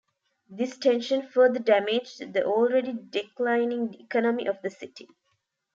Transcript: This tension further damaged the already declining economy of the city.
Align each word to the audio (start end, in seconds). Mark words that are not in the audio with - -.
This 0.49 0.79
tension 0.79 1.27
further 1.27 1.59
damaged 1.59 2.33
the 2.33 2.43
already 2.43 2.93
declining 3.11 3.93
economy 3.99 4.47
of 4.47 4.59
the 4.63 4.71
city. 4.71 5.07